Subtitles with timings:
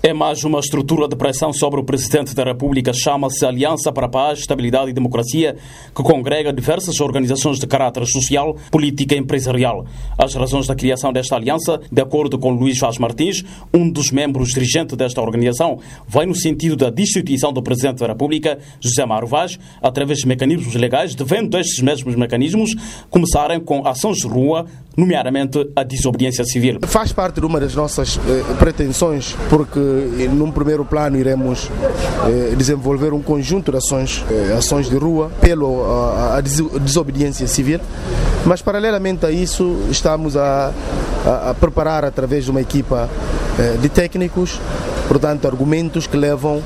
[0.00, 4.08] É mais uma estrutura de pressão sobre o Presidente da República, chama-se Aliança para a
[4.08, 5.56] Paz, Estabilidade e Democracia,
[5.92, 9.84] que congrega diversas organizações de caráter social, política e empresarial.
[10.16, 13.42] As razões da criação desta aliança, de acordo com Luís Vaz Martins,
[13.74, 18.56] um dos membros dirigentes desta organização, vai no sentido da destituição do Presidente da República,
[18.80, 22.70] José Mário Vaz, através de mecanismos legais, devendo estes mesmos mecanismos
[23.10, 24.64] começarem com ações de rua,
[24.98, 26.80] nomeadamente a desobediência civil.
[26.82, 29.78] Faz parte de uma das nossas eh, pretensões, porque
[30.28, 31.70] num primeiro plano iremos
[32.26, 37.78] eh, desenvolver um conjunto de ações, eh, ações de rua pelo a, a desobediência civil,
[38.44, 40.72] mas paralelamente a isso estamos a,
[41.24, 43.08] a, a preparar através de uma equipa
[43.56, 44.60] eh, de técnicos,
[45.06, 46.60] portanto argumentos que levam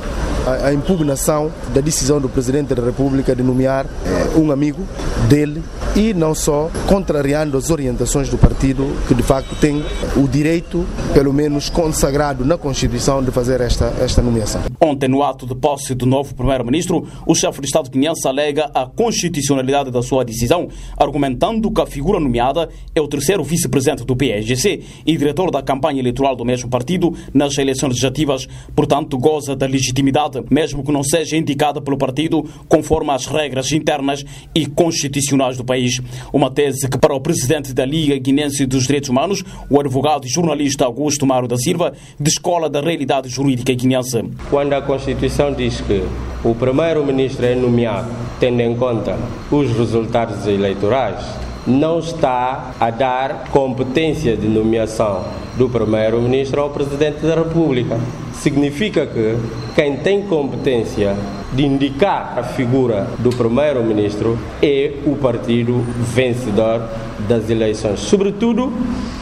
[0.46, 4.82] a, impugnação da decisão do Presidente da República de nomear eh, um amigo
[5.28, 5.62] dele
[5.94, 9.84] e não só contrariando as orientações do partido que de facto tem
[10.16, 14.62] o direito, pelo menos consagrado na Constituição, de fazer esta, esta nomeação.
[14.80, 18.86] Ontem, no ato de posse do novo Primeiro-Ministro, o chefe de Estado guinense alega a
[18.86, 24.82] constitucionalidade da sua decisão, argumentando que a figura nomeada é o terceiro vice-presidente do PSGC
[25.06, 30.31] e diretor da campanha eleitoral do mesmo partido nas eleições legislativas, portanto goza da legitimidade,
[30.50, 36.00] mesmo que não seja indicada pelo partido conforme as regras internas e constitucionais do país.
[36.32, 40.30] Uma tese que, para o presidente da Liga Guinense dos Direitos Humanos, o advogado e
[40.30, 44.22] jornalista Augusto Maro da Silva, descola da realidade jurídica guinense.
[44.50, 46.02] Quando a Constituição diz que
[46.44, 49.16] o primeiro-ministro é nomeado tendo em conta
[49.50, 51.24] os resultados eleitorais,
[51.66, 55.24] não está a dar competência de nomeação
[55.56, 57.98] do primeiro-ministro ao presidente da República.
[58.32, 59.36] Significa que
[59.74, 61.16] quem tem competência
[61.52, 66.88] de indicar a figura do primeiro-ministro é o partido vencedor
[67.28, 68.72] das eleições, sobretudo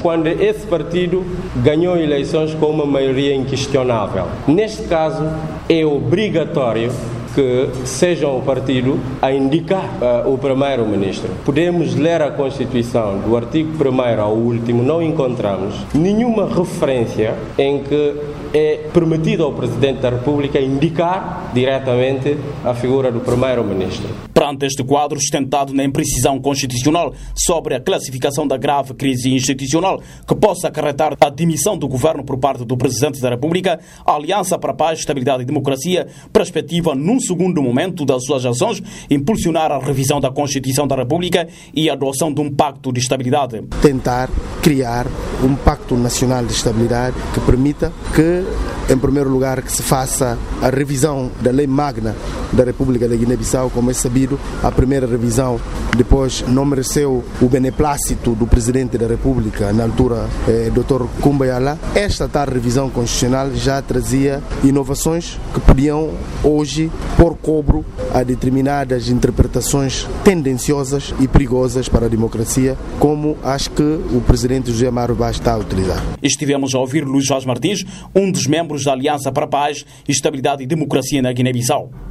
[0.01, 1.25] quando esse partido
[1.57, 4.27] ganhou eleições com uma maioria inquestionável.
[4.47, 5.25] Neste caso,
[5.69, 6.91] é obrigatório
[7.35, 11.31] que seja o partido a indicar uh, o primeiro-ministro.
[11.45, 18.15] Podemos ler a Constituição do artigo 1 ao último, não encontramos nenhuma referência em que
[18.53, 24.30] é permitido ao Presidente da República indicar diretamente a figura do Primeiro-Ministro.
[24.51, 30.35] Perante este quadro sustentado na imprecisão constitucional sobre a classificação da grave crise institucional que
[30.35, 34.73] possa acarretar a demissão do governo por parte do Presidente da República, a Aliança para
[34.73, 40.21] a Paz, Estabilidade e Democracia perspectiva, num segundo momento das suas ações, impulsionar a revisão
[40.21, 43.63] da Constituição da República e a adoção de um pacto de estabilidade.
[43.81, 44.29] Tentar
[44.63, 45.07] criar
[45.45, 48.45] um pacto nacional de estabilidade que permita que
[48.93, 52.17] em primeiro lugar, que se faça a revisão da lei magna
[52.53, 55.61] da República da Guiné-Bissau, como é sabido, a primeira revisão
[55.97, 61.05] depois não mereceu o beneplácito do Presidente da República, na altura, eh, Dr.
[61.21, 61.79] Kumbayala.
[61.95, 66.11] Esta tal revisão constitucional já trazia inovações que podiam
[66.43, 67.85] hoje pôr cobro
[68.15, 74.91] a determinadas interpretações tendenciosas e perigosas para a democracia, como acho que o Presidente José
[74.91, 76.03] Mário Vaz está a utilizar.
[76.23, 77.85] Estivemos a ouvir Luís Jorge Martins,
[78.15, 82.10] um dos membros da Aliança para a Paz, Estabilidade e Democracia na Guiné-Bissau.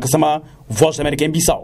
[0.00, 1.60] Kassama, Voz da América em Bissau.